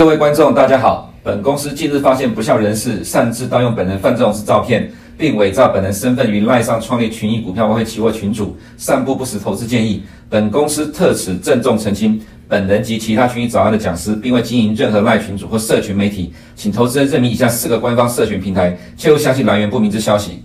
[0.00, 1.12] 各位观众，大家好。
[1.22, 10.02] 本公司近日发现不肖人士擅自盗用本人范仲式照片，并伪造本人身份于赖上创立群益股票外汇期货群组，散布不实投资建议。
[10.30, 12.18] 本公司特此郑重澄清，
[12.48, 20.42] 本人及其他群益早安的讲师，并未经营任何赖群组或社群媒体，请投资人认明以下四个官方社群平台，切勿相信来源不明之消息。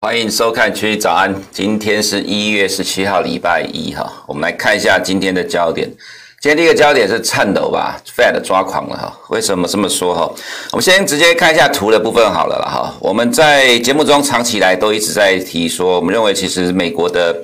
[0.00, 5.90] 欢迎收看群益早安，今天是一月十七号，礼拜一哈，我们来看一下今天的焦点。
[6.38, 9.12] 今天第一个焦点是颤抖吧，Fed 抓狂了哈。
[9.30, 10.30] 为什么这么说哈？
[10.70, 12.94] 我们先直接看一下图的部分好了啦哈。
[13.00, 17.34] 我们在节目中长期来都一直在提说，我们认为其实美国的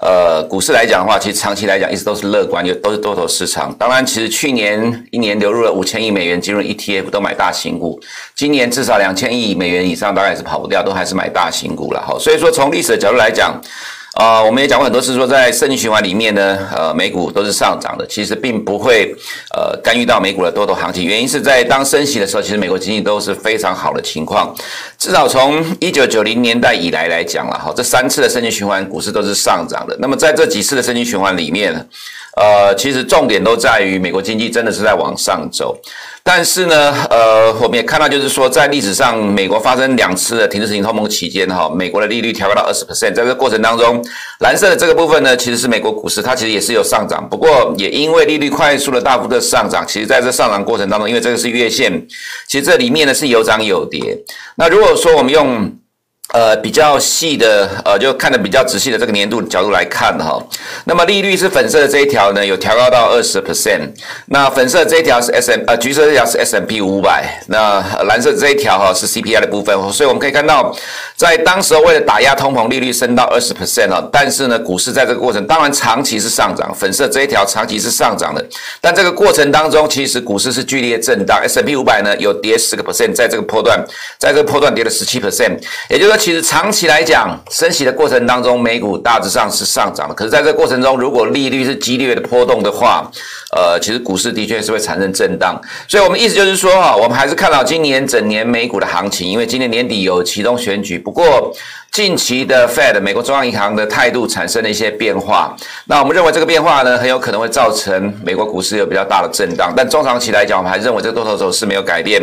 [0.00, 3.74] 呃股市来讲的话，其实长期来讲一直都是乐观，又都是多头市场。
[3.76, 8.00] 当然，其实去年一年流入了五千亿美元进入 ETF，都买大型股。
[8.36, 12.16] 今年至少两千亿美元以上，大概是跑不掉，都还是买大型股了哈。
[12.18, 13.60] 所以说，从历史的角度来讲。
[14.16, 19.14] 啊、我们也讲过很多次，说在升息循环里面呢，呃，美股都是上涨的，其实并不会
[19.54, 21.04] 呃干预到美股的多头行情。
[21.04, 24.54] 原因是在当升息的时候，其实美国经济都是非常好的情况。
[24.96, 29.94] 至少从一九九零年代以来来讲了哈，这三次的升级循环，股市都是上涨的。
[30.00, 31.84] 那么在这几次的升级循环里面呢，
[32.36, 35.74] 呃，其实重点都在于美国经济真的是在往上走，
[36.22, 44.04] 但是呢，呃，我们也看到就是说，在历史上美国发生两次的停滞性通膨期间，哈，美国的利率调高到二十 percent，在这个过程当中，
[44.40, 52.06] 蓝色的这个部分呢，其实是美国股市，它其实也是有上涨，不过也因为利率快速的大幅的上涨，其实在这上涨过程当中，因为这个是月线，
[52.46, 54.14] 其实这里面呢是有涨有跌。
[54.56, 55.72] 那如果说我们用
[56.32, 60.42] 呃，比较细的，呃，就看的比较仔细的这个年度角度来看哈，
[60.84, 63.88] 那么利率是粉色的这一条呢，有调高到二十 percent，
[64.26, 70.76] 那粉色这一条是 S M，呃，橘色这条是 S M P 五百，那蓝色这一条哈是 C P I 的部分，所以我们可以看到，
[71.14, 78.44] 在当时为了打压通膨，利率升到二十 percent 哈，但是呢，股市在这个过程当然长期是上涨，粉色这一条长期是上涨的，
[78.80, 83.82] 但这个过程当中，其实股市是剧烈震荡，S M P 五百呢有跌十个 percent，在这个波段，
[84.18, 85.56] 在这个波段跌了十七 percent，
[85.88, 90.14] 也就是其实长期来讲，升息的过程当中，美股大致上是上涨的。
[90.14, 93.10] 可是，在这个过程中，如果利率是激烈的波动的话，
[93.54, 95.60] 呃，其实股市的确是会产生震荡。
[95.88, 100.98] 所以，我们意思就是说，哈，我们还是看到今年整年美股的行情，因为今年年底有期中选举。
[100.98, 101.52] 不过，
[101.96, 109.72] 近期的 Fed 美国中央银行的态度产生了一些变化，那我们认为这个变化呢，很有可能会造成美国股市有比较大的震荡。
[109.74, 112.20] 但中长期来讲，我们还认为这个多头走势没有改变。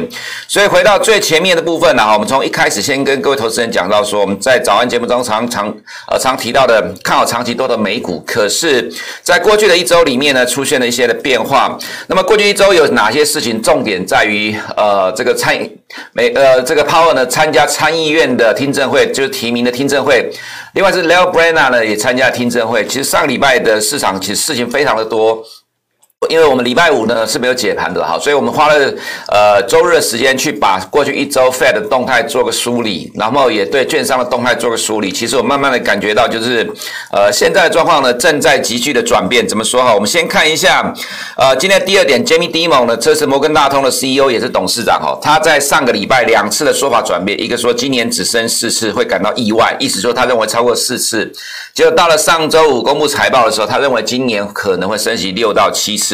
[0.48, 5.76] 所以回到最前面的部分呢，哈，我们从一开始先跟各位投资人讲到说，我们在早安节目中常常
[6.08, 8.88] 呃常提到的看好长期多头美股，可是
[9.24, 11.76] 在过去的一周里面呢，出现了一些的变化。
[12.06, 13.60] 那么过去一周有哪些事情？
[13.60, 15.58] 重点在于呃这个参
[16.12, 19.63] 美呃这个 Powell 呢参加参议院的听证会，就是提名。
[19.64, 20.30] 的听证会，
[20.74, 22.86] 另外是 Lil Brana 呢也参加听证会。
[22.86, 25.44] 其实上个礼拜的市场其实事情非常的多。
[26.30, 28.94] 因为我们礼拜五呢是没有解盘的哈，所以我们花了
[29.28, 35.12] 呃周日的时间去把过去一周 Fed 的动态做个梳理，然后也对券商的动态做个梳理。
[35.12, 36.70] 其实我慢慢的感觉到，就是
[37.12, 39.48] 呃现在的状况呢正在急剧的转变。
[39.48, 39.94] 怎么说哈？
[39.94, 40.94] 我们先看一下
[41.38, 51.32] 呃今天第二点，Jamie Dimon 呢，这是摩根大通的 CEO 也是董事长哈，他在上个礼拜两次的说法转变，一个说今年只升四次会感到意外，意思说他认为超过四次，
[51.74, 56.13] 结果到了上周五公布财报的时候，他认为今年可能会升息六到七次。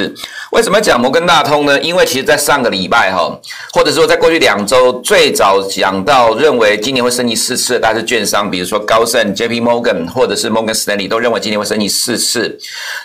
[0.51, 1.79] 为什么讲摩根大通呢？
[1.81, 3.31] 因为其实，在上个礼拜哈，
[3.71, 9.61] 或者说在过去两周，最早讲到认为今年会升息四次的，大概是券商，比如说高盛、J.P.
[9.61, 12.59] Morgan 或者是 Morgan Stanley 都认为今年会升息四次。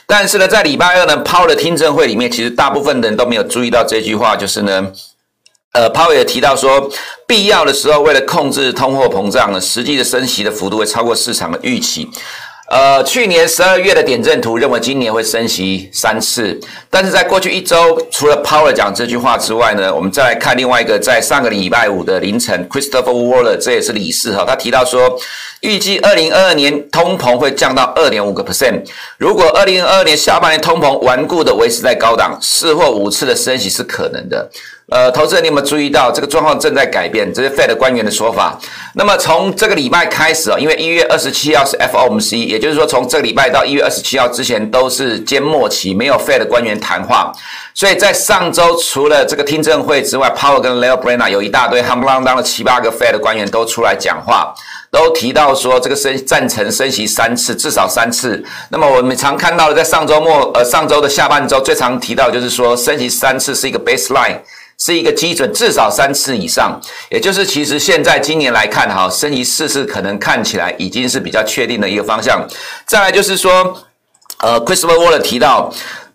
[0.07, 4.91] 但是呢，在礼拜二呢，Powell 的听证会里面，其实大部分人都没有注意到这句话，就是呢，
[5.73, 6.91] 呃抛也提到说，
[7.27, 12.09] 必要的时候，为了控制通货膨胀呢，实际的升息的幅度会超过市场的预期。
[12.67, 16.59] 呃，去年十二月的点阵图认为今年会升息三次，
[16.89, 25.15] 但是在过去一周，除了 Powell 讲这句话之外呢，我们再来看另外一个，在上个礼拜五的凌晨，Christopher Waller 这也是理事哈，他提到说，
[25.61, 28.83] 预计二零二二年通膨会降到二点五个 percent，
[29.19, 34.51] 如果二零二二年下半年通膨顽固的维持在高档，四或五次的升息是可能的。
[34.91, 37.33] 呃，投资人，你有没有注意到这个状况正在改变？
[37.33, 38.59] 这是 Fed 官员的说法。
[38.95, 47.33] 那么从这个礼拜开始啊，因为一月二十七号是 FOMC，也就是说从这个礼拜到一月二十七号之前都是缄默期，没有 Fed 官员谈话。
[47.73, 54.55] 所以在上周除了这个听证会之外，Powell 跟 Lael Brainard 有一大堆夯不啷当的七八个 Fed 官员都出来讲话，
[54.95, 58.43] 都提到说这个升赞成升息三次，至少三次。
[58.71, 64.39] 那么我们常看到的，在上周末呃上周的下半周最常提到就是说升息三次是一个 baseline。
[64.77, 72.45] 是一个基准，至少三次以上，也就是其实现在今年来看，哈，升息四次可能看起来已经是比较确定的一个方向。
[72.85, 73.73] 再来就是说，
[74.41, 75.73] 呃，Christopher Wall 提到。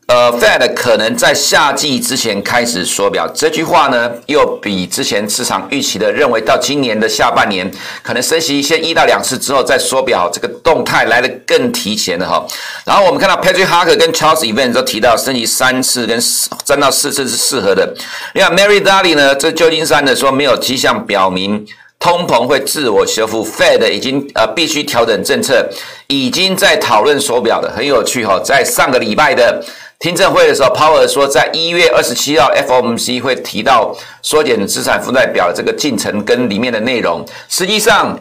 [0.09, 7.69] 呃，Fed 可能在夏季之前开始缩表，这句话呢，又比之前市场预期的认为到今年的下半年
[8.01, 12.43] 可能升息先一到两次之后再缩表，这个动态来得更提前了哈。
[12.85, 17.93] 然后我们看到 Patrick Harker 跟 Charles Evans 都提到升息三次跟三到四次是适合的。
[18.33, 21.63] 另外 Mary Daly 呢，这旧金山的说没有迹象表明
[21.99, 25.69] 通膨会自我修复，Fed 已经呃必须调整政策，
[26.07, 29.63] 已经在讨论缩表的，很有趣哈，在上个礼拜的。
[29.99, 37.25] 听证会的时候，Power 说，在一月二十七号，FOMC 会提到缩减资产负债表这个进程跟里面的内容。
[37.49, 38.17] 实际上，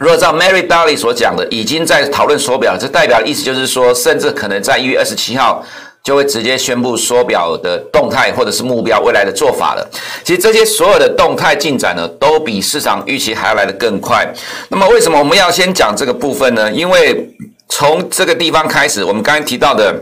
[0.00, 5.64] 如果照 Mary Daly 所讲的，已经在讨论缩表，这代表的意思就是说，甚至可能在一月二十七号
[6.02, 9.88] 就会直接宣布缩表的动态或者是目标未来的做法了。
[10.24, 14.28] 其实这些所有的动态进展呢，都比市场预期还要来得更快。
[14.68, 16.72] 那么，为什么我们要先讲这个部分呢？
[16.72, 17.32] 因为
[17.68, 19.94] 从这个地方开始，我们刚才提到的。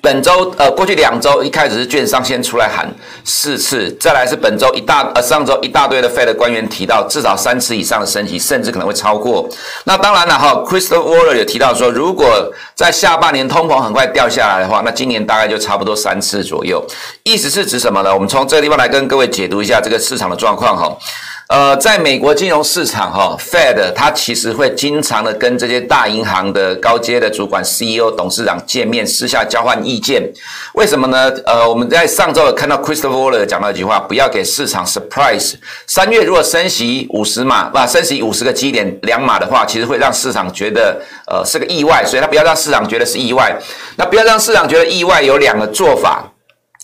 [0.00, 2.88] 本周呃，过去两周一开始是券商先出来喊
[3.24, 9.48] 四次，再来是本周一大呃上周一大堆的 Fed 官员提到至少三次以上的升级，甚至可能会超过。
[9.84, 16.84] 那当然了哈，Crystal Waller 也提到说，如果在下半年通膨很快掉下来的话，那今年大概就差不多三次左右。
[17.24, 18.14] 意思是指什么呢？
[18.14, 20.96] 我们从这个地方来跟各位解读一下这个市场的状况哈。
[21.48, 30.30] 呃，在美国金融市场，哈，Fed 它其实会经常的跟这些大银行的高阶的主管、CEO、董事长见面，私下交换意见。
[30.74, 31.32] 为什么呢？
[31.46, 35.54] 呃，我们在上周有看到 Christopher Waller 讲到一句话：不要给市场 surprise。
[35.86, 43.58] 三月如果升息五十码，不，升息五十个基点两码的话，其实会让市场觉得呃是个意外，所以他不要让市场觉得是意外。
[43.96, 46.30] 那不要让市场觉得意外，有两个做法。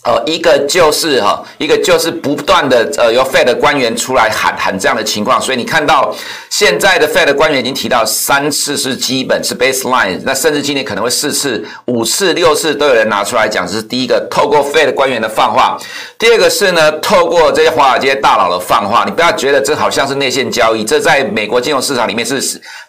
[0.05, 6.15] 呃，一个就是哈，一个就是不断的呃由 Fed 官员出来喊喊这样的情况，所以你看到
[6.47, 15.75] 现在的 Fed 官员已经提到三次是基本是 baseline，那甚至今年可能会四次、五次、六次都有人拿出来讲，这是第一个透过 Fed 官员的放话，
[16.19, 22.39] 第二个是呢透过这些华尔街大佬的放话，你不要觉得这好像是内线交易，这在美国金融市场里面是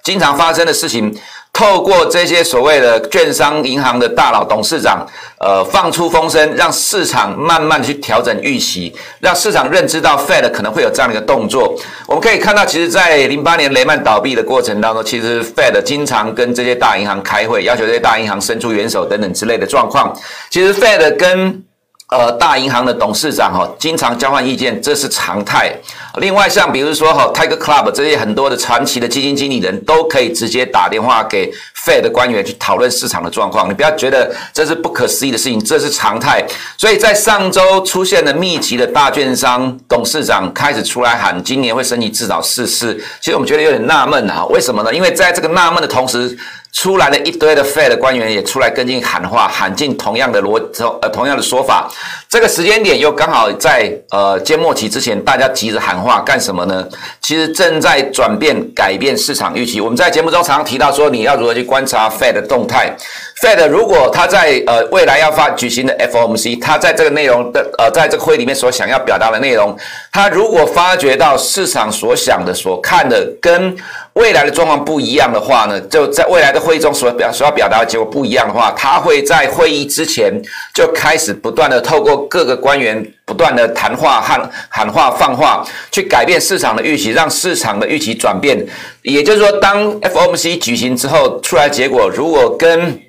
[0.05, 1.17] 经常发生的事情。
[1.57, 5.07] 透过这些所谓的券商银行的大佬董事长，
[5.39, 11.75] 呃，放出风声，让市场慢慢去调整预期，让市场认知到 Fed 可能会有这样的一个动作。
[12.07, 20.15] 我们可以看到，其实，在零八年雷曼倒闭的过程当中，其实 Fed 经常跟这些大银行开会，要求这些大银行伸出援手等等之类的状况。
[20.51, 21.63] 其实 Fed 跟
[22.09, 25.77] 呃，大银行的董事长哈，经常交换意见，这是常态。
[26.19, 31.53] 另外，像比如说哈，Tiger Club 这些很多的传奇的基金经理人都可以直接打电话给
[31.85, 33.69] Fed 的官员去讨论市场的状况。
[33.69, 36.47] 你不要觉得这是不可思议的事情，这是常态。
[36.79, 42.95] 所以在上周出现了密集的大券商董事长开始出来喊，今年会升息至少四次。
[43.21, 44.95] 其实我们觉得有点纳闷啊，为什么呢？
[44.95, 46.39] 因为在这个纳闷的同时。
[46.77, 50.61] 出来了一堆的 Fed 的官员也出来跟进喊话，喊进同样的逻
[51.01, 51.91] 呃同样的说法。
[52.37, 56.87] 这个时间点又刚好在呃缄默期之前，大家急着喊话干什么呢？
[57.23, 59.81] 其实正在转变改变市场预期。
[59.81, 62.95] 我们在节目中常常提到说，你要如何去观察 Fed 的动态。
[63.41, 69.75] Fed 如果他在呃未来要发举行的 FOMC，他在这个内容的呃在这个会里面所想要表达的内容，
[70.13, 73.75] 他如果发觉到市场所想的所看的跟
[74.15, 80.33] 未来的状况不一样的话呢，就在未来的会议中所表所要表达的结果不一样的话，他会在会议之前
[80.75, 88.65] 就开始不断的透过各个官员不断的谈话和喊话放话，去改变市场的预期，让市场的预期转变。
[89.03, 93.01] 也就是说，当 FOMC 举行之后出来结果，如果跟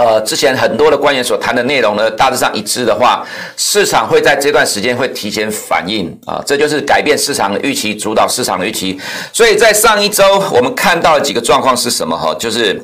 [0.00, 3.22] 呃，之前很多的官员所谈的内容呢，大致上一致的话，
[3.58, 8.98] 市场会在这段时间会提前反应啊，这就是改变市场的预期，主导市场的预期。
[9.30, 12.16] 所以在上一周我们看到的几个状况是什么？
[12.16, 12.82] 哈，就是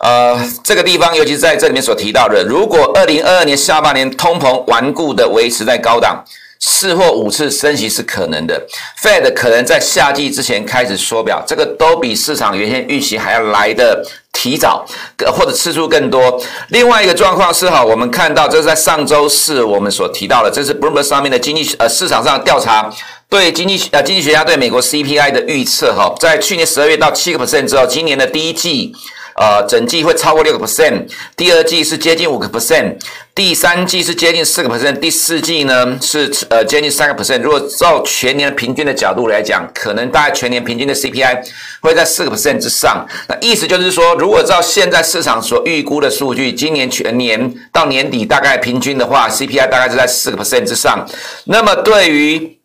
[0.00, 6.22] 呃，这个地方，尤其是在这里面所提到的，如果二零二二年下半年通膨顽固的维持在高档。
[6.60, 8.60] 四或五次升息是可能的
[9.00, 14.04] ，Fed 可能在夏季之前开始缩表，这个都比市场原先预期还要来得
[14.40, 14.86] 提早，
[15.32, 16.40] 或者次数更多。
[16.68, 22.88] 另外一个状况是哈，我们看到这是在上周四我们所提到的，这是 Bloomberg 上面的经济呃市场上调查，
[23.28, 28.94] 对经济呃经济学家对美国 CPI 的预测哈，在去年十二月到七个 percent 之后，今年的第一季。
[29.38, 32.96] 呃，整季会超过六个 percent，第二季是接近五个 percent，
[33.34, 37.40] 第三季是接近四个 percent，第四季呢是呃接近三个 percent。
[37.40, 41.38] 如果照全年平均的角度来讲，可能大概全年平均的 CPI
[41.80, 43.06] 会在四个 percent 之上。
[43.28, 51.08] 那意思就是说，如果照现在市场所预估的数据，今年全年到年底大概平均的话，CPI 大概是在四个 percent 之上。
[51.44, 52.57] 那么对于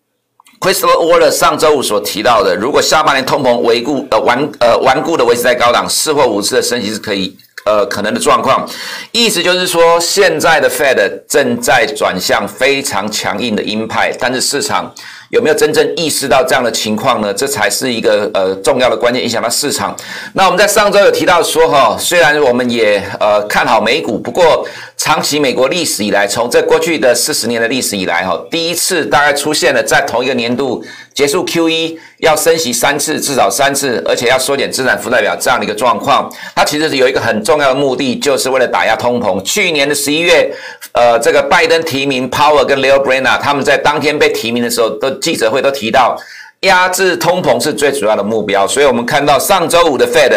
[0.64, 8.66] Christopher Waller 上周五所提到的，如果下半年通膨维固呃顽呃顽固的维持在高档，四或五次的升息是可以呃可能的状况。
[9.12, 10.96] 意思就是说，现在的 Fed
[11.28, 14.90] 正在转向非常强硬的鹰派，但是市场。
[15.30, 17.34] 有没有真正意识到这样的情况呢？
[17.34, 19.96] 这才是一个呃重要的关键，影响到市场。
[20.34, 24.64] 那我们在上周有提到说哈，虽然我们也呃看好美股，不过
[25.04, 30.82] 长期美国历史以来，从这过去的四十年的历史以来哈，第一次大概出现了在同一个年度。
[31.14, 39.42] 结束 QE 要升息三次，至少三次，而且要缩减资产负债表这样的一个状况，它其实是有一个很重要的目的，就是为了打压通膨。
[39.42, 40.50] 去年的十一月，
[40.94, 46.18] 呃，这个拜登提名 Powell 跟 Lael Brainard 他们在当天被提名的时候，都记者会都提到，
[46.62, 48.66] 压制通膨是最主要的目标。
[48.66, 50.32] 所以我们看到上周五的 Fed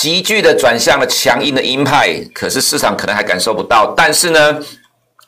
[0.00, 4.58] 急剧的转向了强硬的鹰派，可是市场可能还感受不到，但是呢。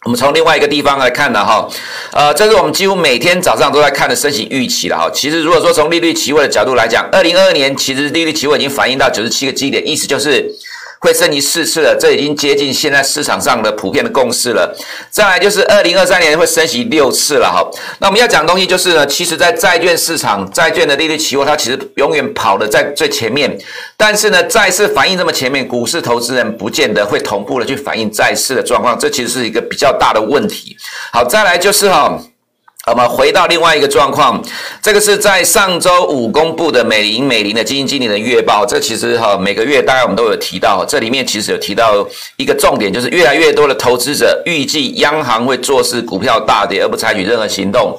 [0.05, 1.69] 我们从另外一个地方来看呢，哈，
[2.11, 5.09] 呃，这是我们几乎每天早上都在看的升息预期了哈。
[5.15, 10.53] 其实如果说从利率期货的角度来讲，二零二二年其实利率期货已经反映到九十七个基点，意思就是。
[11.03, 14.73] 会升级四次了，这已经接近现在市场上的普遍的共识了。
[15.11, 17.61] 再来就是二零二三年会升息六次了哈。
[17.99, 23.59] 那我们要讲的东西就是呢，其实，在债券市场，债券的利率期货它其实永远跑得在最前面，
[23.97, 30.77] 但是呢，债市反应这么前面，股市投资人不见得会同步的去反映债市的状况，这其实是一个比较大的问题。
[31.13, 32.17] 好，再来就是哈。
[32.91, 34.43] 我们回到另外一个状况，
[34.83, 38.67] 这个是在上周五公布的美银美林的基金经理的月报。
[38.67, 42.05] 这其实哈每个月大概我们都有提到，这里面其实有提到
[42.37, 47.97] 一个重点，就是越来越多的投资者预计央行会坐视股票大跌而不采取任何行动。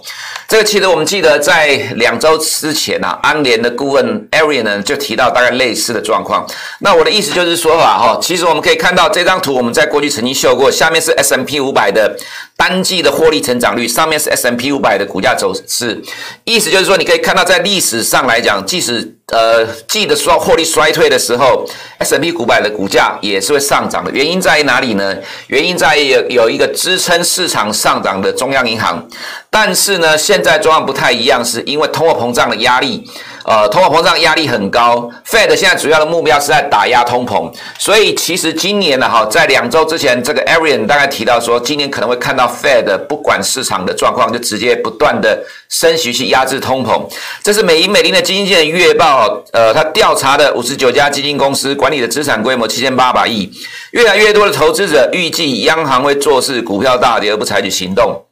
[0.50, 6.46] 这个其实我们记得在两周之前啊，安联的顾问 Arian 呢就提到大概类似的状况。
[6.80, 12.18] 那我的意思就是说法哈，其实我们可以看到这张图，我们在过去曾经秀过，下面是 S&P 500的
[12.64, 16.02] 单季的获利成长率，上面是 S M P 五百的股价走势，
[16.46, 21.66] 意思就是说，你可以看到，在历史上来讲，即使呃记得说获利衰退的时候
[21.98, 24.10] ，S M P 五百的股价也是会上涨的。
[24.12, 25.14] 原因在于哪里呢？
[25.48, 29.06] 原因在于有有一个支撑市场上涨的中央银行，
[29.50, 33.04] 但是呢，现在状况不太一样，是因为通货膨胀的压力。
[33.46, 47.06] 呃，通货膨胀压力很高，Fed 现在主要的目标是在打压通膨，所以其实今年呢，哈，在两周之前，这个 Arian 大概提到说，今年可能会看到 Fed 不管市场的状况，就直接不断的升息去压制通膨。
[47.44, 53.52] 这是美银美林的基金经理月报，呃，他调查的五十九家基金公司管理的资产规模七千八百亿，
[53.92, 58.23] 越来越多的投资者预计央行会做事股票大跌而不采取行动。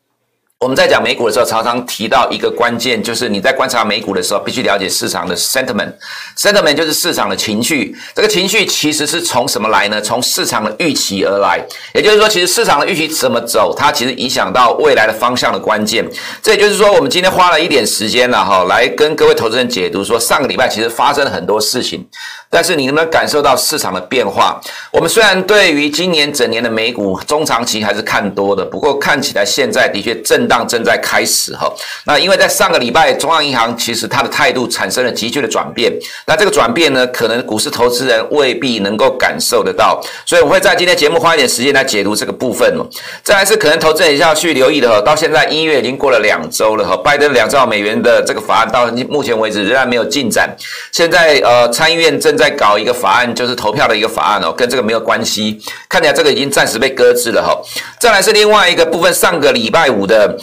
[0.62, 5.92] 我们在讲美股的时候，常常提到一个关键，就是你在观察美股的时候，必须了解市场的 sentiment。
[6.38, 7.96] sentiment 就是市场的情绪。
[8.16, 10.00] 这个情绪其实是从什么来呢？
[10.00, 11.60] 从市场的预期而来。
[11.96, 16.08] 也就是说，其实市场的预期怎么走，它其实影响到未来的方向的关键。
[16.44, 22.08] 这也就是说，我们今天花了一点时间了哈，来跟各位投资人解读说，上个礼拜其实发生了很多事情。
[22.54, 24.62] 但是你能不能感受到市场的变化？
[24.92, 31.72] 我们虽然对于今年整年的美股中长期还是看多的，不过看起来现在的确震荡正在开始哈。
[32.06, 35.90] 那因为在上个礼拜，中央银行其实它的态度产生了急剧的转变。
[36.28, 40.04] 那这个转变呢，可能股市投资人未必能够感受得到。
[40.26, 42.84] 所以我会在今天节目花一点时间来解读这个部分哦。
[43.24, 45.00] 再来是可能投资人也要去留意的哈。
[45.00, 50.54] 到现在一月已经过了两周了哈，拜登两兆美元的这个法案到目前为止仍然没有进展。
[50.92, 55.62] 现在呃参议院正在搞一个法案，就是投票的一个法案哦，跟这个没有关系。
[55.88, 57.56] 看起来这个已经暂时被搁置了哈。
[58.00, 60.38] 再来是另外一个部分，上个礼拜五的。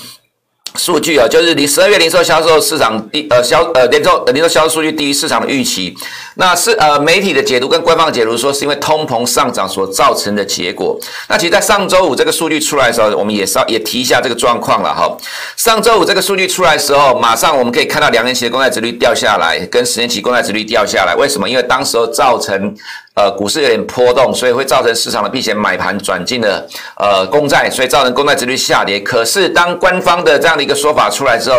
[0.79, 5.95] 数据啊，就是你十二月零售销售市场低呃销呃零售零售销售数据低于市场的预期，
[6.37, 10.99] 那是呃媒体的解读跟官方解读说是因为通膨上涨所造成的结果。
[11.29, 15.15] 那其实，在上周五这个数据出来的时候，我们也稍也提一下这个状况了哈。
[15.57, 21.15] 上周五这个数据出来的时候，马上我们可以看到两年期的公债殖率掉下来，跟十年期公债殖率掉下来。
[21.17, 21.51] 为什么？
[21.51, 22.75] 因为当时候造成。
[23.19, 26.65] 呃，股市有点波动，所以会造成市场的避险买盘转进了
[26.97, 29.01] 呃公债，所以造成公债殖率下跌。
[29.01, 31.59] 可是当官方的这样的一个说法出来之后，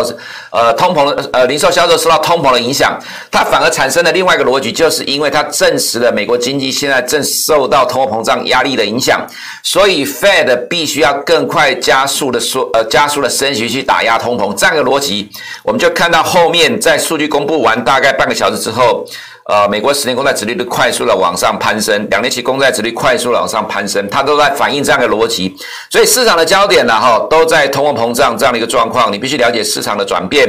[0.52, 2.98] 呃，通膨呃零售销售受到通膨的影响，
[3.30, 9.20] 它反而产生了另外一个逻辑，就是因为它证实了美国经济现在正受到通货膨胀压力的影响，
[9.62, 14.54] 所以 Fed 必须要更快加速的说呃加速的升息去打压通膨。
[14.54, 15.28] 这样的逻辑，
[15.62, 19.04] 我们就看到后面在数据公布完大概半个小时之后。
[19.50, 25.56] 呃，美国十年公债殖率的快速的往上攀升，两年期公债殖率快速的往上攀升，它都在反映这样的逻辑。
[25.90, 29.12] 所以市场的焦点呢，哈，都在通货膨胀这样的一个状况。
[29.12, 30.48] 你必须了解市场的转变。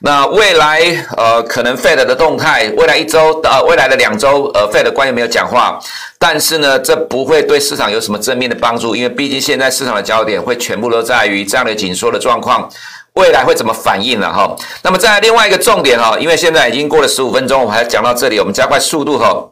[0.00, 0.82] 那未来
[1.16, 5.78] 呃，可能 Fed 的动态，未来一周呃，未来的两周呃，Fed 官员没有讲话，
[6.18, 12.68] 但是呢，这不会对市场有什么正面的帮助，因为毕竟现在市场的焦点会全部都在于这样的紧缩的状况。
[13.14, 14.54] 未来会怎么反应了哈？
[14.82, 19.46] 那么再来另外一个重点哈，因为现在已经过了十五分钟，我们还讲到这里，我们加快速度哈。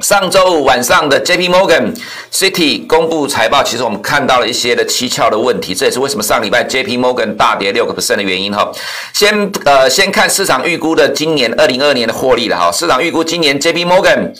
[0.00, 1.94] 上周五晚上的 J P Morgan
[2.32, 8.72] City 公布财报，其实我们看到了一些的蹊跷的问题，这也是为什么上礼拜 J P Morgan 大跌六个 percent 的原因哈。
[9.12, 14.32] 先呃先看市场预估的今年二零二二年的获利了哈，市场预估今年 J P Morgan。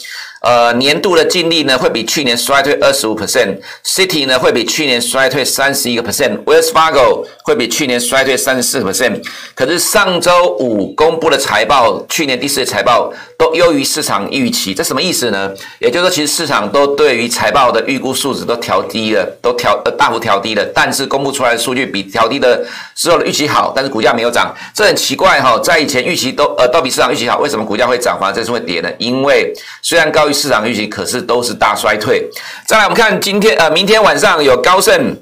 [0.44, 9.22] 呃，年度的净利呢会比去年衰退二十五 percent，City 呢会比去年衰退三十一个 percent，Wells Fargo 会比去年衰退三十四 percent。
[9.54, 15.50] 可是上周五公布的财报，去年第四季财报都优于市场预期，这什么意思呢？
[15.78, 20.62] 也就是说，其实市场都对于财报的预估数值都调低了，都调呃大幅调低了。
[20.74, 22.62] 但是公布出来的数据比调低的
[22.94, 28.88] 所有的预期好，但是股价没有涨，这很奇怪哈、在以前预期都呃都比市场预期好，为什么股价会涨，反而这次会跌呢？
[28.98, 32.28] 因为虽然高于市场预期，可是都是大衰退。
[32.66, 35.16] 再来，我们看今天呃，明天晚上有高盛，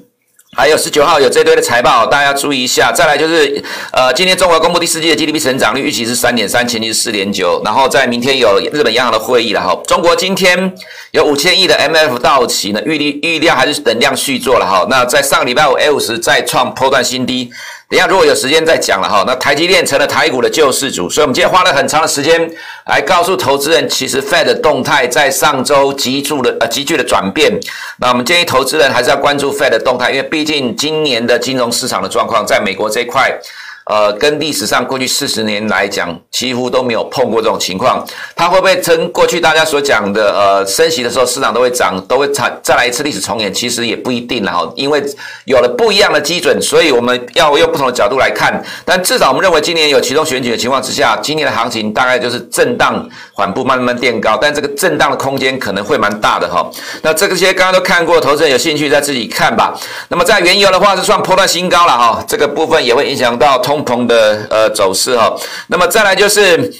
[0.55, 2.91] 还有十九号有这堆的财报，大家注意一下。
[2.91, 7.61] 再来就是呃，今天中国公布第四季的 GDP 成长率预期是三点三，前期是四点九。
[7.65, 9.75] 然后在明天有日本央行的会议了哈。
[9.87, 10.73] 中国今天
[11.11, 14.85] 有五千亿的 MF 到期呢，预力预料还是等量续作了哈。
[14.89, 17.51] 那在上个礼拜五 A 五十再创破断新低。
[17.89, 19.23] 等下，如果有时间再讲了哈。
[19.27, 22.49] 那台积电成了台股的救世主，所以我们今天花了很长的时间
[22.87, 27.51] 来告诉投资人，其实 Fed 的动态在上周急剧的呃急剧的转变。
[27.97, 33.39] 那我们建议投资人还是要关注 Fed 的动态，因为毕竟今年的金融市场的状况，在美国这一块。
[33.85, 38.05] 呃，跟历史上过去四十年来讲，几乎都没有碰过这种情况。
[38.35, 43.53] 它会不会跟过去大家所讲的，呃，升息的时候市场都会涨，都会再再来一次历史重演？
[43.53, 45.03] 其实也不一定了哈，因为
[45.45, 48.63] 有了不一样的基准，所以我们要用不同的角度来看。
[48.85, 56.69] 但至少我们认为，今年有启动选举的情况之下，今年的行情大概就是震荡缓步，慢慢垫高，但这个震荡的空间可能会蛮大的哈。
[57.01, 59.73] 那这些刚刚都看过，投资人有兴趣再自己看吧。
[60.07, 65.35] 那么在原油的话，是算波段新高了哈，这个部分也会影响到通共同的呃走势哈，
[65.67, 66.71] 那么再来就是。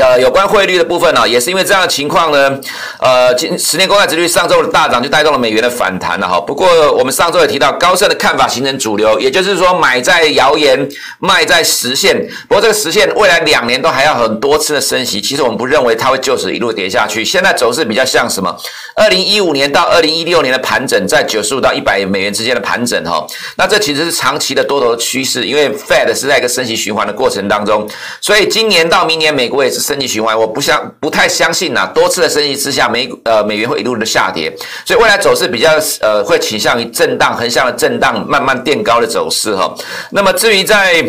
[0.00, 2.60] 呃，有关汇率的部分呢、哦，也是因为这样的情况呢，
[3.00, 6.38] 呃，今十年公债殖率上周的大涨就带动了美元的反弹了哈。
[6.38, 10.86] 不过我们上周也提到，高盛的看法形成主流，也就是说买在谣言，
[11.18, 12.14] 卖在实现。
[12.46, 17.24] 不过这个实现未来两年都还要很多次的升息，其实我们不认为它会就此一路跌下去。
[17.24, 18.54] 现在走势比较像什么？
[18.96, 23.26] 二零一五年到二零一六年的盘整，在九十五到一百美元之间的盘整哈。
[23.56, 27.88] 那这其实是长期的多头趋势，因为 Fed 是在一个升息循环的过程当中，
[28.20, 29.85] 所以今年到明年美国也是。
[29.86, 34.52] 升级循环，我不相不太相信呐、多次的升级之下，美呃美元会一路的下跌，
[34.84, 35.70] 所以未来走势比较
[36.00, 39.72] 呃会倾向于震荡，横向的震荡，慢慢垫高的走势哈。
[40.10, 41.04] 那么至于在。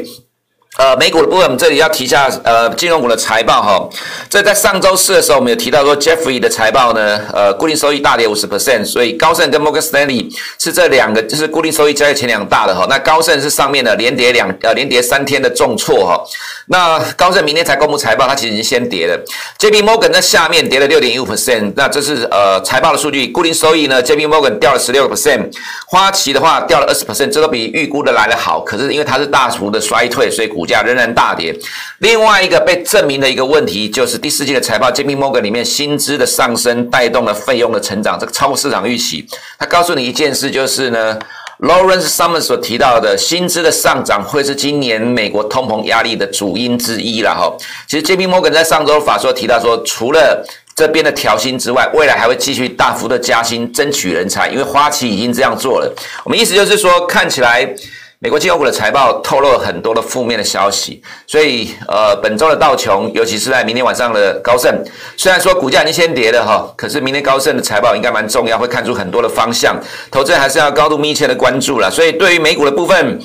[0.77, 3.89] 呃，美股的部分，我们这里要提一下，呃，金融股的财报哈。
[4.29, 12.85] 这在上周四的时候，我们有提到说，Jeffrey 的财报呢，呃，固定收益大跌五十 percent，所以高盛跟 Morgan Stanley 是这两个，就是固定收益交易前两大的哈。
[12.87, 16.23] 那高盛是上面的连跌两呃连跌三天的重挫哈。
[16.67, 19.17] 那高盛明天才公布财报，它其实已经先跌了。
[19.57, 25.49] JP Morgan 在下面跌了六点一五 percent，那这是呃财报的数据，固定收益呢，JP Morgan 掉了十六个 percent，
[25.87, 28.59] 花旗的话掉了二十 percent，这都比预估的来得好。
[28.59, 31.57] 可是因为它是大幅的衰退，所以股价仍然大跌。
[31.99, 39.25] 另外一个被证明的一个问题，就是第四季的财报，JP Morgan 里面薪资的上升带动了费用的成长，这个超过市场预期。
[39.57, 41.17] 他告诉你一件事，就是呢
[41.61, 47.51] ，Lawrence Summers 所提到的薪资的上涨会是今年美国通膨压力的主因之一了哈。
[47.87, 55.91] 其实 JP Morgan 在上周法说提到说，除了这边的调薪之外，未来还会继续大幅的加薪，争取人才，因为花旗已经这样做了。
[56.23, 57.73] 我们意思就是说，看起来。
[58.19, 64.73] 美国金融股的财报透露了很多的负面的消息，所以呃，本周的道琼，尤其是在明天晚上的高盛，
[65.15, 71.91] 虽然说股价已经先跌了哈，可是明天高盛的财报应该蛮重要，会看出很多的方向，投资人还是要高度密切的关注了。
[71.91, 73.19] 所以对于美股的部分。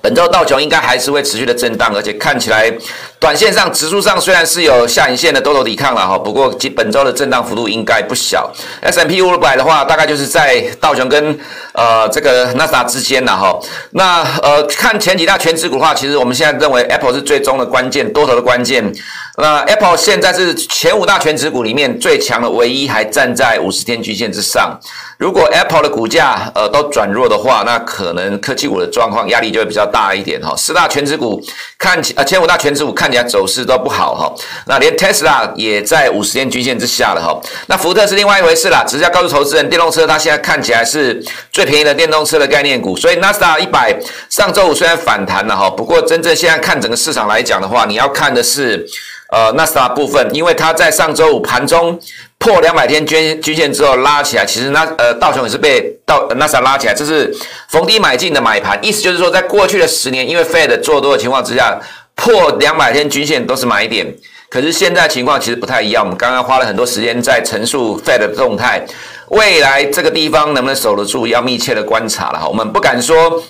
[0.00, 2.72] 本周道琼应该还是会持续的震荡，而且看起来
[3.18, 8.52] 短线上指数上虽然是有下影线的多头抵抗了哈，不过本周的震荡幅度应该不小。
[8.82, 11.38] S M P 五百的话，大概就是在道琼跟
[11.72, 13.58] 呃这个纳斯达之间了哈。
[13.92, 18.92] 那呃看前几大全指股的话，其实我们现在认为 Apple 是最终的关键，多头的关键。
[19.38, 24.78] 那 Apple 现在是前五大权值股里面最强的，唯一还站在五十天均线之上。
[25.18, 30.54] 如果 Apple 的股价呃都转弱的话，那可能科技股的状况压力就会比较大一点哈。
[30.56, 31.42] 四大权值股
[31.78, 34.34] 看起呃前五大权值股看起来走势都不好哈。
[34.66, 37.38] 那连 Tesla 也在五十天均线之下了哈。
[37.66, 41.22] 那福特是另外一回事啦，只是要告诉投资人，电动车它现在看起来是
[41.52, 42.96] 最便宜的电动车的概念股。
[42.96, 43.94] 所以纳斯达克一百
[44.30, 48.86] 上周五虽然反弹了哈，不过真正现在看整个市场来讲的话，你要看的是。
[49.30, 51.98] 呃，纳斯达部分，因为它在上周五盘中
[52.38, 57.34] 破两百天均均线之后拉起来，其实那呃道琼也是被道纳斯达拉起来，这是
[57.68, 61.80] 逢低买进的买盘，意思就是说，在过去的十年，因为 Fed 做多的情况之下。
[62.18, 64.06] 破两百天均线都是买点。
[64.48, 68.82] 可是现在情况其实不太一样，我们刚刚花了很多时间在陈述 Fed 的动态，
[69.28, 72.48] 未来这个地方能不能守得住，要密切的观察了哈。
[72.48, 73.42] 我们不敢说。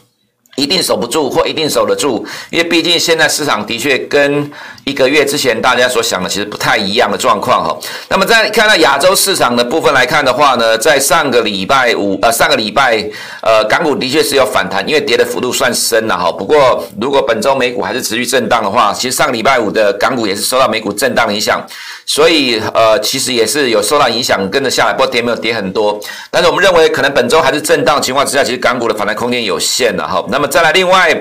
[0.56, 4.50] 一定守不住或一定守得住，因为毕竟现在市场的确跟
[4.84, 7.76] 一个月之前大家所想的其实不太一样的状况哈。
[8.08, 13.04] 那么在看到亚洲市场的部分来看的话呢，在上个礼拜五呃上个礼拜
[13.42, 16.32] 呃港股的确是有反弹，因为跌的幅度算深了哈。
[16.32, 21.60] 不过如果本周美股还是持续震荡的话，其实上个礼拜五的港股也是受到美股震荡影响，
[22.06, 26.00] 所以呃其实也是有受到影响跟着下来，不过跌没有跌很多。
[26.30, 30.24] 但是我们认为可能本周还是震荡情况之下，其实港股的反弹空间有限了哈。
[30.28, 31.16] 那么再来，另外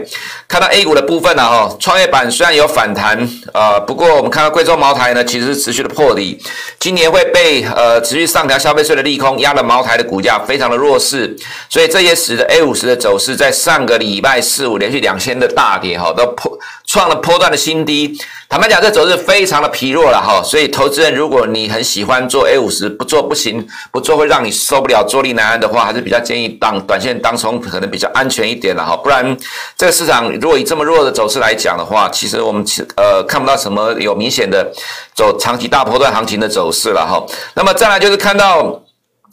[0.48, 3.18] 看到 A 股的部分呢，哈，创业板虽然有反弹，
[3.54, 6.42] 呃，不过我们看到贵州茅台呢，其实是持续的破底，
[6.80, 11.36] 今年会被呃持续上调消费税的利空压了茅台的股价非常的弱势，
[11.70, 16.58] 所以这也使得 A 五十的走势在上个礼拜四五连续两天的大跌，哈，都破
[16.96, 18.18] 创了波段的新低。
[18.48, 29.38] 坦白讲，这走势非常的疲弱了，哈，所以投资人如果你很喜欢做 A 五十，不做不行，不做会让你受不了，坐立难安的话，还是比较建议当短线当冲可能比较安全一点了，哈，不然。
[29.76, 32.64] 这个市场如果以这么弱的走势来讲的话，其实我们
[32.96, 34.72] 呃看不到什么有明显的
[35.14, 37.22] 走长期大波段行情的走势了哈。
[37.56, 38.82] 那么再来就是看到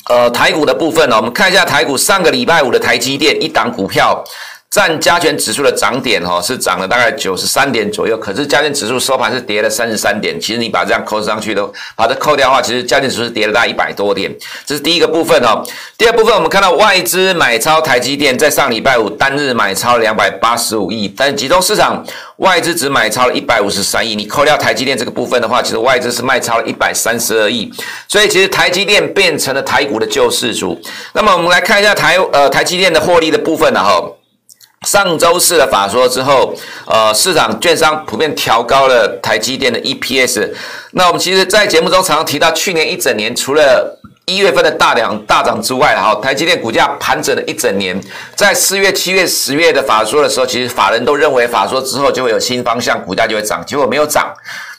[0.08, 4.24] 呃台股的部分呢，我们看一下台股上个礼拜五的台积电一档股票。
[4.72, 10.40] 占加权指数的涨点哈是涨了大概九十三点左右，可是加权指数收盘是跌了三十三点。
[10.40, 11.62] 其实你把这样扣上去的，
[11.94, 14.34] 把它扣掉的话，其实加权指数是跌了大概一百多点。
[14.64, 15.62] 这是第一个部分哈。
[15.98, 22.02] 第二部分我们看到外资买超台积电，在上礼拜五单日买超两百八十五亿，但集中市场
[22.38, 24.16] 外资只买超了一百五十三亿。
[24.16, 27.70] 你扣掉台积电这个部分的话，其实外资是卖超了一百三十二亿。
[28.08, 30.80] 所以其实台积电变成了台股的救世主。
[31.12, 34.02] 那么我们来看一下台呃台积电的获利的部分呢哈。
[34.84, 36.54] 上周四的法说之后，
[36.86, 40.50] 呃，市场券商普遍调高了台积电的 EPS。
[40.92, 48.00] 那我们其实，在节目中常常提到，去年一整年除了一月份的大涨大涨之外，哈，台积电股价盘整了一整年。
[48.36, 54.32] 在四月、七月、十月的法说的时候，其实法人都认为法说之后就会有新方向，股价就会涨，结果没有涨。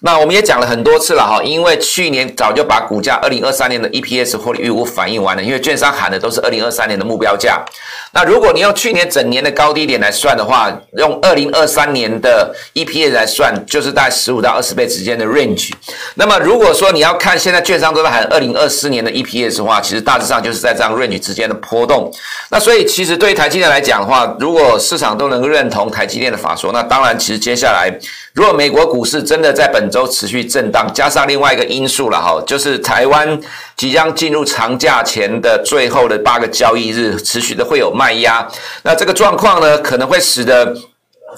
[0.05, 7.63] 那我们也讲了很多次了哈，因为去年早就把股价二零二三年的 EPS 获利预估反映完了，因为券商喊的都是二零二三年的目标价。
[8.11, 15.71] 那如果你用去年整年的高低点来算的话，用二零二三年的 EPS 来算，就是在十五到二十倍之间的 range。
[16.15, 22.11] 那么如果说你要看现在券商都在喊二零二四年的 EPS 的话，其实大致上就是在这样 range 之间的波动。
[22.49, 27.91] 那所以其实对于台积电来讲的话，如果市场都能够认同台积电的法说，那当然其实接下来。
[28.33, 33.39] 如果美国股市真的在本周持续震荡，加上另外一个因素了哈，就是台湾
[33.77, 38.47] 即将进入长假前的最后的八个交易日，持续的会有卖压，
[38.81, 40.75] 那这个状况呢，可能会使得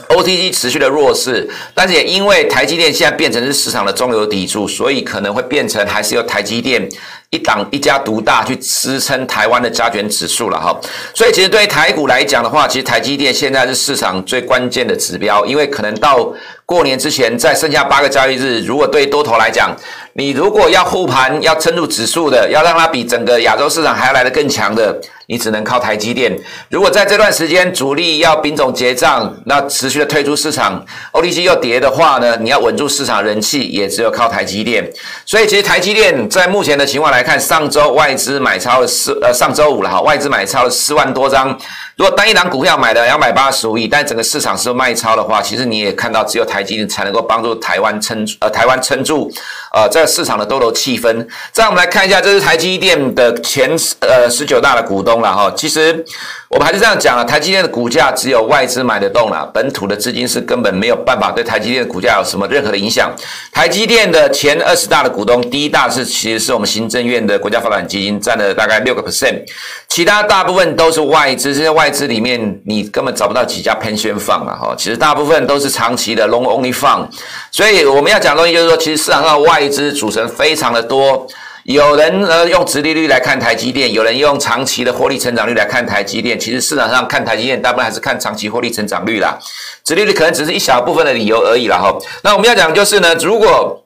[0.07, 6.89] OTC 持续的弱势，但是也因为台积电现在变成是市场的中流砥柱，所以可能会变成还是由台积电。
[7.35, 10.73] 一档一家独大去支撑台湾的加权指数了哈，
[11.13, 16.31] 所以其实对于台股来讲的话，其实台积电现在是市场最关键的指标，因为可能到
[16.65, 19.75] 过年之前，在剩下八个交易日，如果对多头来讲，
[20.13, 26.35] 你如果要护盘、要撑住指数的，要让它比整个亚洲市场还要来得更强的，你只能靠台积电。
[26.69, 34.89] 如果在这段时间主力要丙种结账，那持续的退出市场，OTC 又跌的话呢，你要稳住市场人气，也只有靠台积电。
[35.25, 41.57] 所以其实台积电在目前的情况来看，上周外资买超了四呃，上周五了哈，外资买超了四万多张。
[41.95, 49.31] 如果单一档股票买了两百八十五亿，但整个市场是卖超的话，其实你也看到，只有台积电才能够帮助台湾撑呃台湾撑住
[49.73, 51.27] 呃这个市场的多头气氛。
[51.51, 55.51] 再我们来看一下，这是台积电的前呃十九大的股东了哈。
[55.55, 56.05] 其实
[56.49, 63.11] 我们还是这样讲啊，台积电的股价只有外资买得动了，本土的资金是根本没有办法对台积电的股价有什么任何的影响。
[63.51, 69.41] 台积电的前二十大的股东，第一大是其实是我们行政院的国家发展基金，占了大概六个 percent，
[69.87, 71.85] 其他大部分都是外资，这些外。
[71.95, 77.07] 资里面你根本找不到几家 pension fund 了哈，其实大部分都是长期的 long only fund，
[77.51, 81.25] 所以我们要讲的东西就是说，其实市场上外资组成非常的多，
[81.65, 89.35] 有人呃用直利率来看台积电，有人用长期的获利成长率来看台积电，其实市场上看台积电大部分还是看长期获利成长率啦，
[89.83, 91.91] 直利率可能只是一小部分的理由而已啦哈。
[92.21, 93.83] 那我们要讲就是呢，如果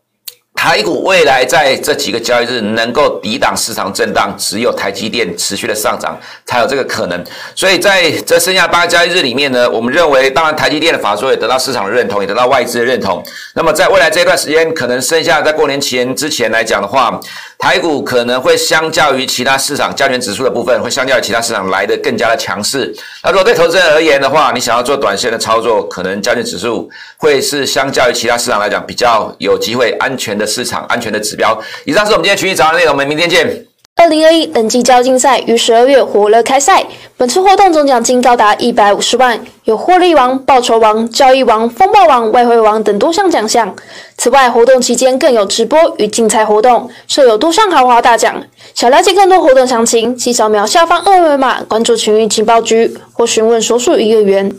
[0.61, 7.23] 台股未来在这几个交易日能够抵挡市场震荡，只有台积电持续的上涨才有这个可能。
[7.55, 13.23] 所以在这剩下八个交易日里面呢，我们认为，当然台积电的法说也得到市场的认同，也得到外资的认同。
[13.55, 17.17] 那么在未来这一段时间，可能剩下在过年前之前来讲的话，
[17.57, 22.93] 台股可能会相较于其他市场加权指数的部分，会相较于其他市场来得更加的强势。
[23.23, 30.48] 那如果对投资人而言的话，你想要做短线的操作，可能加权指数会是相较于其他市场来讲比较有机会安全的。
[30.49, 31.57] 市场安全的指标。
[31.85, 33.65] 以上是我们今天群益早安的内容，我们明天见。
[33.95, 36.85] 二零二一等级交易竞赛于十二月火热开赛，
[37.17, 43.75] 本次活动总奖金高达一百五十万，有获利王、报酬王、交易王、风暴王、外汇王等多项奖项。
[44.17, 48.41] 此外，活动期间更有直播与竞猜活动，设有多项豪华大奖。
[48.73, 54.49] 想了解更多活动详情，请扫描下方二维码关注群益情报局或询问所属营业员。